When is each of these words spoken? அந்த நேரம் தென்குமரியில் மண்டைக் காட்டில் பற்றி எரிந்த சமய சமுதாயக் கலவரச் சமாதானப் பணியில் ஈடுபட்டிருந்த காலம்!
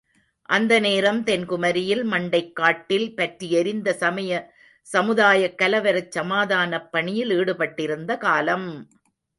அந்த 0.49 0.79
நேரம் 0.79 1.19
தென்குமரியில் 1.23 2.01
மண்டைக் 2.05 2.49
காட்டில் 2.51 3.07
பற்றி 3.13 3.49
எரிந்த 3.51 3.93
சமய 4.01 4.41
சமுதாயக் 4.87 5.57
கலவரச் 5.61 6.11
சமாதானப் 6.11 6.91
பணியில் 6.91 7.33
ஈடுபட்டிருந்த 7.37 8.17
காலம்! 8.19 8.69